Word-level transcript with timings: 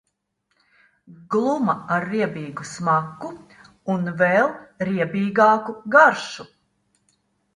Gluma, 1.33 1.73
ar 1.97 2.05
riebīgu 2.13 2.63
smaku 2.69 3.29
un 3.95 4.09
vēl 4.21 4.49
riebīgāku 4.89 5.75
garšu. 5.97 6.47